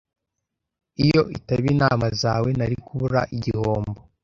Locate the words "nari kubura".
2.57-3.21